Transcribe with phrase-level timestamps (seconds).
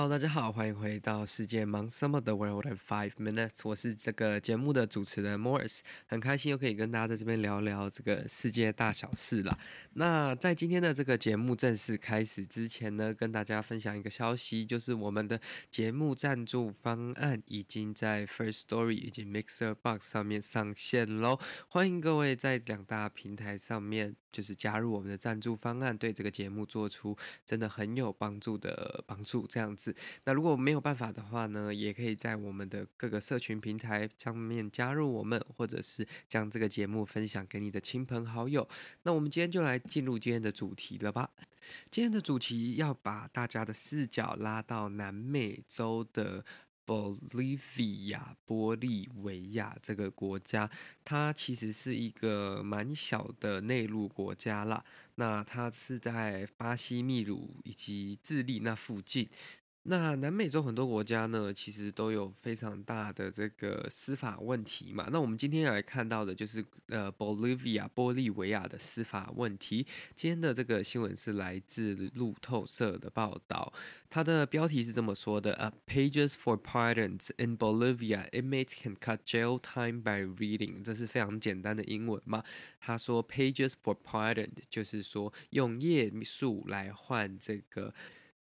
[0.00, 3.60] Hello，大家好，欢迎回到世界忙什么的 World in Five Minutes。
[3.64, 9.58] 我是这个节目的主持人 Morris，很开心又可以跟大家在这边聊聊这个世界大小事了。
[9.92, 15.38] 那在今天的这个节目正式开始之前呢，跟大家分享一个消息，就是我们的
[15.70, 21.38] 节目赞助方案已经在 First Story 以及 Mixer Box 上面上线喽。
[21.68, 29.94] 欢迎各位在两大平台上面就是加入我们的赞助方案，对这个节目做出真的很有帮助的帮助，这样子。
[30.24, 38.68] 那如果没有办法的话呢，也可以在我们的各个社群平台上面加入我们，或者是将这个节目分享给你的亲朋好友。
[39.02, 41.30] 那我们今天就来进入今天的主题了吧。
[41.90, 46.44] 今天的主题要把大家的视角拉到南美洲的
[46.90, 50.68] Bolivia 玻利维亚这个国家，
[51.04, 54.84] 它其实是一个蛮小的内陆国家啦。
[55.14, 59.28] 那它是在巴西、秘鲁以及智利那附近。
[59.84, 65.08] 那南美洲很多国家呢，其实都有非常大的这个司法问题嘛。
[65.10, 69.86] 那我们今天来看到的就是呃，Bolivia 玻利维亚的司法问题。
[70.14, 73.72] 今天的这个新闻是来自路透社的报道，
[74.10, 80.84] 它的标题是这么说的：呃，Pages for pardons in Bolivia, inmates can cut jail time by reading。
[80.84, 82.44] 这是非常简单的英文嘛。
[82.78, 87.94] 他说，Pages for pardon 就是说用页数来换这个。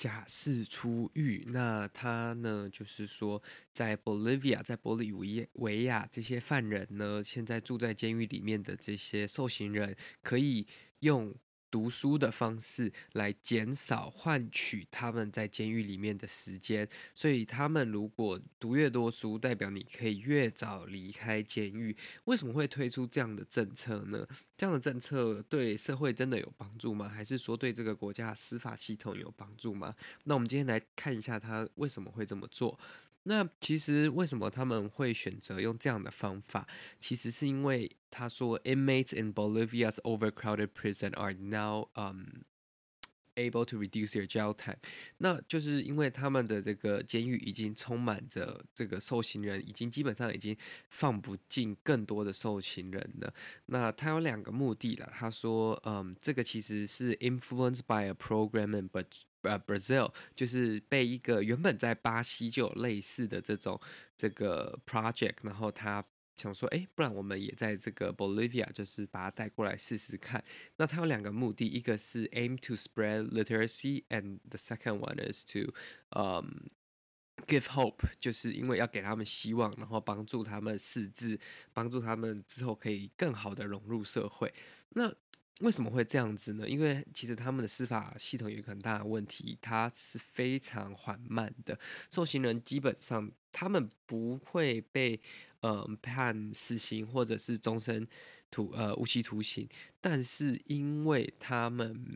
[0.00, 2.70] 假释出狱，那他呢？
[2.72, 5.12] 就是说，在 Bolivia，在玻利
[5.52, 10.66] 维亚这些犯人呢，现在住在监狱里面的这些受刑人，可以
[11.00, 11.34] 用。
[11.70, 21.96] 读书的方式来减少换取他们在监狱里面的时间，所以他们如果读越多书，代表你可以越早离开监狱。
[22.24, 24.26] 为什么会推出这样的政策呢？
[24.56, 27.08] 这样的政策对社会真的有帮助吗？
[27.08, 29.94] 还是说对这个国家司法系统有帮助吗？
[30.24, 32.78] 那我们今天来看一下他为什么会这么做。
[33.24, 36.66] 那其实为什么他们会选择用这样的方法？
[36.98, 42.44] 其实是因为他说，inmates in Bolivia's overcrowded prison are now um
[43.36, 44.78] able to reduce their jail time。
[45.18, 50.56] 那就是因为他们的这个监狱已经充满着这个受刑人，已经基本上已经
[50.88, 53.32] 放不进更多的受刑人了。
[53.66, 55.10] 那他有两个目的了。
[55.14, 59.06] 他说，嗯，这个其实是 influenced by a program in but
[59.42, 63.80] 呃，Brazil 就是被一个原本在巴西就有类似的这种
[64.16, 66.04] 这个 project，然后他
[66.36, 70.42] 想说，哎，不然我们也在这个 Bolivia，就是把它带过来试试看。
[70.76, 75.72] 那它有两个目的，一个是 aim to spread literacy，and the second one is to
[76.18, 76.70] um
[77.46, 81.38] give hope，就是因为要给他们希望，然后帮助他们识字，
[81.74, 84.52] 帮助他们之后可以更好的融入社会。
[84.90, 85.14] 那
[85.60, 86.68] 为什么会这样子呢？
[86.68, 91.78] 因为其实他们的司法系统有一个很大的问题，它是非常缓慢的。
[92.10, 95.20] 受刑人基本上他们不会被
[95.60, 98.08] 呃判死刑或者是终身
[98.50, 99.68] 徒呃无期徒刑，
[100.00, 102.10] 但是因为他们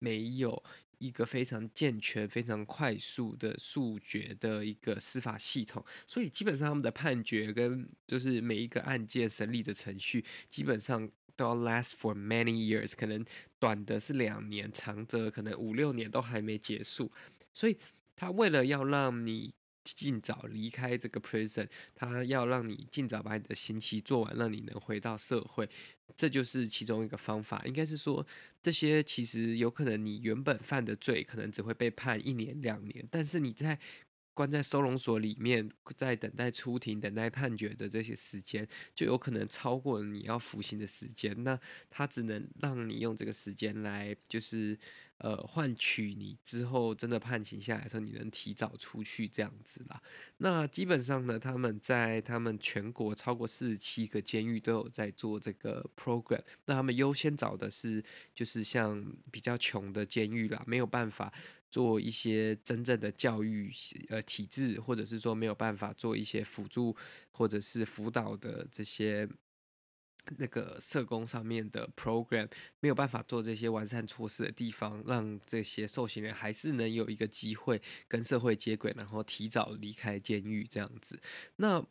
[0.00, 0.60] 没有
[0.98, 11.08] 一个非常健全、非常快速的速决的一个司法系统，所以基本上他们的判决跟就是每一个案件审理的程序基本上。
[11.38, 13.24] 都要 last for many years，可能
[13.60, 17.10] 短的是两年，长则可能五六年都还没结束。
[17.52, 17.78] 所以
[18.16, 19.54] 他为了要让你
[19.84, 25.66] 尽早离开这个 prison，他要让你尽早把你的刑期做完，让你能回到社会，
[26.16, 27.62] 这就是其中一个方法。
[27.64, 28.26] 应该是说，
[28.60, 33.78] 这些其实有可能你原本犯的罪，可能只会被判一年两年，但是你在
[34.38, 38.64] 关在收容所里面，在等待出庭、等待判决的这些时间，
[38.94, 41.34] 就有可能超过你要服刑的时间。
[41.42, 41.58] 那
[41.90, 44.78] 他只能让你用这个时间来，就是。
[45.18, 50.00] 呃，换取你之后真的判刑下来的时候，你能提早出去这样子啦。
[50.36, 56.40] 那基本上呢，他们在他们全国超过四十七个监狱都有在做这个 program。
[56.66, 58.00] 那他们优先找的是
[58.32, 61.34] 就是像比较穷的监狱啦，没有办法
[61.70, 63.72] 做一些真正的教育
[64.08, 66.96] 呃体制，或者是说没有办法做一些辅助
[67.30, 69.28] 或者是辅导的这些。
[70.36, 72.46] 那个社工上面的 program
[72.80, 81.18] 没有办法做这些完善措施的地方，让这些受刑人还是能有一个机会跟社会接轨，然后提早离开监狱这样子。
[81.56, 81.82] 那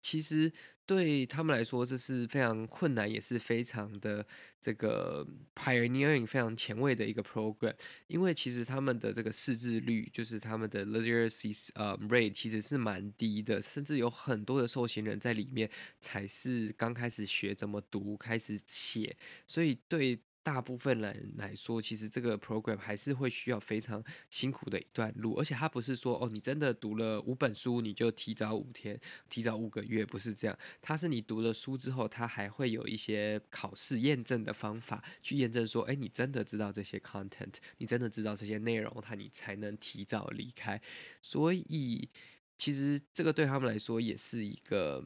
[0.00, 0.52] 其实
[0.86, 4.26] 对他们来说，这是非常困难，也是非常的
[4.60, 7.74] 这个 pioneering 非常前卫的一个 program。
[8.08, 15.70] 因为其实他们的这个识字率，就是他们的 literacy 呃 rate 其实是蛮低的，甚至有很多的受刑人在里面
[16.00, 20.20] 才是刚开始学怎么读，开始写，所以对。
[20.42, 28.98] 大部分人来说，其实这个 program 还是会需要非常辛苦的一段路，而且它不是说哦，你真的读了五本书，你就提早五天、
[29.28, 30.58] 提早五个月，不是这样。
[30.80, 40.80] 它是你读了书之后，它还会有一些考试验证的方法，去验证说，哎，你真的知道这些 content，你真的知道这些内容，它你才能提早离开。
[41.20, 42.08] 所以，
[42.56, 45.04] 其实这个对他们来说也是一个。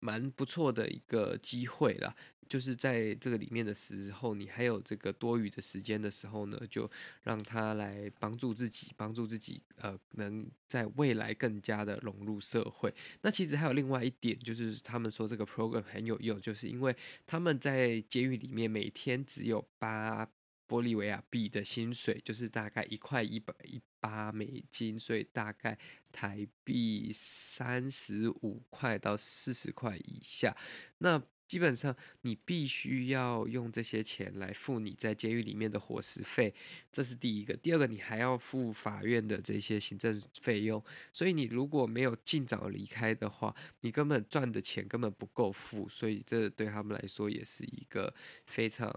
[0.00, 2.14] 蛮不错的一个机会啦，
[2.48, 6.90] 就是在这个里面的时候，你还有这个多余的时间的时候呢，就
[7.22, 12.94] 让他来帮助自己，帮助自己，呃，能在未来更加的融入社会。
[13.22, 16.96] 那其实还有另外一点，就是他们说这个 program 很有用，就是因为
[17.26, 20.28] 他们在监狱里面每天只有八。
[20.68, 25.78] 玻利维亚币的薪水就是大概一块一百一八美金，所以大概
[26.12, 30.54] 台币三十五块到四十块以下。
[30.98, 36.52] 那基本上你必须要用这些钱来付你在监狱里面的伙食费，
[36.92, 37.56] 这是第一个。
[37.56, 40.84] 第二个，你还要付法院的这些行政费用。
[41.10, 45.88] 所以你如果没有尽早离开的话，你根本赚的钱根本不够付。
[45.88, 48.14] 所以这对他们来说也是一个
[48.44, 48.94] 非常。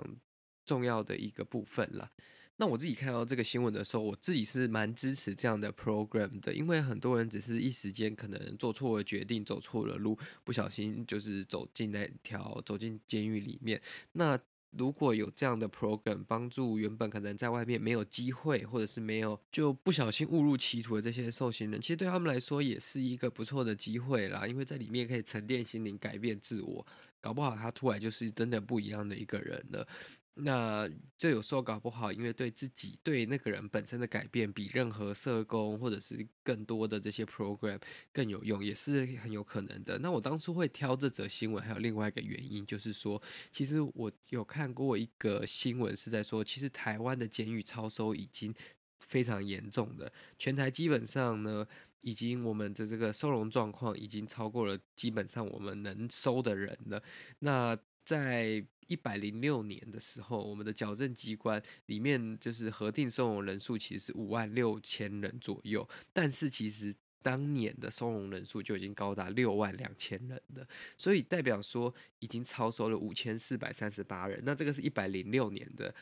[0.66, 2.12] 重要的一个部分了。
[2.58, 13.82] 那我自己看到这个新闻的时候，我自己是蛮支持这样的 program 的，因为很多人只是一时间可能做错了决定，走错了路，不小心就是走进那条走进监狱里面。
[14.12, 14.40] 那
[14.78, 26.86] 如果有这样的 program 帮助原本可能在外面没有机会，或者是没有就不小心误入歧途的这些受刑人，其实对他们来说也是一个不错的机会啦，因为在里面可以沉淀心灵，改变自我，
[27.20, 29.88] 搞不好他突然就是真的不一样的一个人了。
[30.34, 37.80] 那这有时候搞不好，因为对自己对那个人本身的改变，比任何社工或者是更多的这些 program
[38.14, 40.00] 更有用，也是很有可能的。
[40.00, 48.56] 那我当初会挑这则新闻，还有另外一个原因，就是说，其实我有看过一个新闻，是在说，其实台湾的监狱超收已经
[49.02, 51.68] 非常严重的，全台基本上呢，
[52.00, 57.04] 已经我们的这个收容状况已经超过了基本上我们能收的人了。
[57.40, 70.68] 那在一百零六年的时候，我们的矫正机关里面就是核定收容人数其实是五万六千人左右，但是其实当年的收容人数就已经高达六万两千人了，
[70.98, 74.42] 所以代表说已经超收了五千四百三十八人。
[74.44, 75.94] 那这个是一百零六年的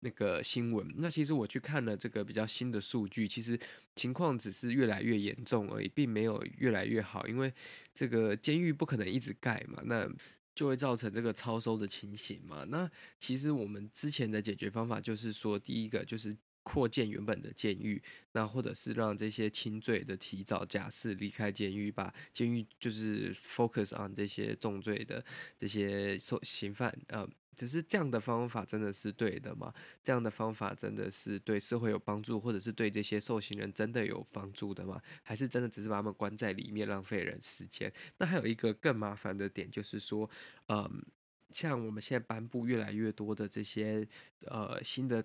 [0.00, 0.86] 那个新闻。
[0.98, 3.58] 那其实我去看了这个比较新的数据，其实
[3.96, 7.52] 情况只是越来越严重而已，并没有越来越好，因为
[7.92, 9.82] 这个监狱不可能一直盖嘛。
[9.86, 10.08] 那
[10.56, 12.64] 就会造成这个超收的情形嘛。
[12.64, 25.24] 那其实我们之前的解决方法就是说，第一个就是扩建原本的监狱，那或者是让这些轻罪的提早假释离开监狱，把监狱就是 focus on 这些重罪的
[25.56, 27.28] 这些受刑犯啊。
[27.56, 29.72] 只是这样的方法真的是对的吗？
[30.02, 35.00] 这样的方法真的是对社会有帮助，或者是对这些受刑人真的有帮助的吗？
[35.22, 37.92] 还是真的只是把他们关在里面浪费人时间？
[38.18, 40.30] 那还有一个更麻烦的点就是说，
[40.68, 41.02] 嗯，
[41.50, 44.06] 像我们现在颁布越来越多的这些
[44.42, 45.24] 呃新的。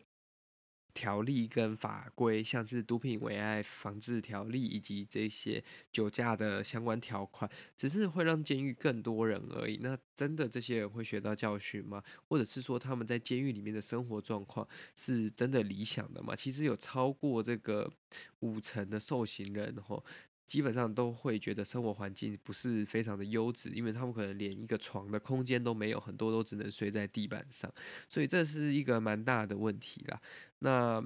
[0.93, 9.77] 条例跟法规，像是毒品危害防治条例以及这些酒驾的相关条款，只是会让监狱更多人而已。
[9.81, 12.03] 那真的这些人会学到教训吗？
[12.27, 16.35] 或者是说他们在监狱里面的生活状况是真的理想的吗？
[16.35, 17.91] 其实有超过这个
[18.39, 20.03] 五成的受刑人吼。
[20.51, 27.73] 基本上都会觉得生活环境不是非常的优质，因为他们可能连一个床的空间都没有，很多都只能睡在地板上，
[28.09, 30.21] 所以这是一个蛮大的问题啦。
[30.59, 31.01] 那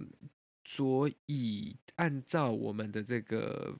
[0.64, 3.78] 所以按照我们的这个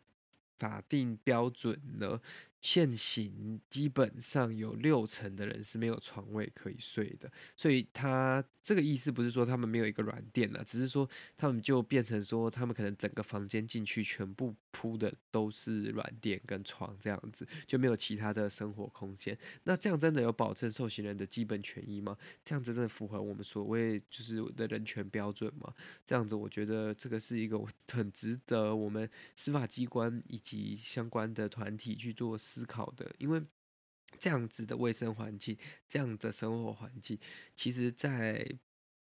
[0.56, 2.22] 法定标准呢，
[2.66, 11.08] 现行基本上有六成的人是没有床位可以睡的，所以他这个意思不是说他们没有一个软垫了，只是说
[11.38, 19.38] 他们就变成说他们可能整个房间进去全部铺的都是软垫跟床这样子，就没有其他的生活空间。
[19.66, 22.18] 那这样真的有保证受刑人的基本权益吗？
[22.44, 25.72] 这样子真的符合我们所谓就是的人权标准吗？
[26.04, 32.36] 这样子我觉得这个是一个很值得我们司法机关以及相关的团体去做。
[32.56, 33.44] 思考的，因为
[34.18, 35.58] 这样子的卫生环境，
[35.90, 37.20] 这样的生活环境，
[37.54, 38.50] 其实，在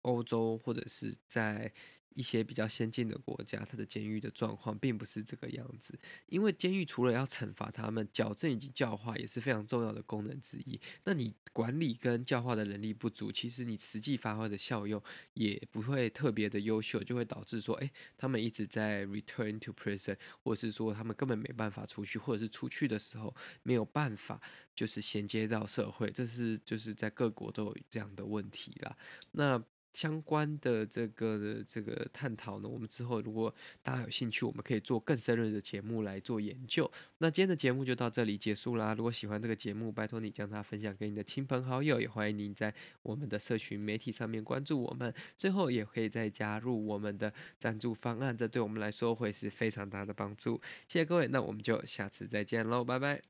[0.02, 1.72] 欧洲或者是在
[2.14, 5.98] 一些比较先进的国家，它的监狱的状况并不是这个样子。
[6.26, 10.80] 因为监狱除了要惩罚他们，矫正以及教化也是非常重要的功能之一。
[11.04, 15.02] 那你管理跟教化的能力不足，其实你实际发挥的效用
[15.34, 24.40] 也不会特别的优秀，就会导致说，诶，他们一直在 return to prison，或者是说他们根本没办法出去，或者是出去的时候没有办法
[24.74, 26.10] 就是衔接到社会。
[26.10, 28.96] 这是就是在各国都有这样的问题啦。
[29.32, 29.62] 那
[29.92, 36.90] 相关的这个的这个探讨呢，我们之后如果大家有兴趣，我们可以做更深入的节目来做研究。
[37.18, 38.94] 那今天的节目就到这里结束啦。
[38.94, 45.12] 如果喜欢这个节目，拜托你将它分享给你的亲朋好友，也欢迎您在我们的社群媒体上面关注我们。
[45.36, 50.60] 最后也可以再加入我们的赞助方案，这对我们来说会是非常大的帮助。
[50.88, 53.22] 谢谢各位，那我们就下次再见喽，拜拜。